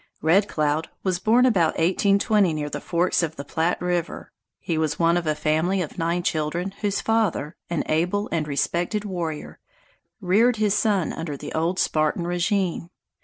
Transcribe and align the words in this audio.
Red 0.23 0.47
Cloud 0.47 0.89
was 1.03 1.19
born 1.19 1.45
about 1.45 1.73
1820 1.77 2.53
near 2.53 2.71
the 2.71 2.81
forks 2.81 3.21
of 3.21 3.35
the 3.35 3.43
Platte 3.45 3.79
River. 3.79 4.31
He 4.59 4.75
was 4.75 4.97
one 4.97 5.15
of 5.15 5.27
a 5.27 5.35
family 5.35 5.79
of 5.79 5.99
nine 5.99 6.23
children 6.23 6.71
whose 6.81 6.99
father, 7.01 7.55
an 7.69 7.83
able 7.85 8.27
and 8.31 8.47
respected 8.47 9.05
warrior, 9.05 9.59
reared 10.19 10.55
his 10.55 10.73
son 10.73 11.13
under 11.13 11.37
the 11.37 11.53
old 11.53 11.77
Spartan 11.77 12.25
regime. 12.25 12.89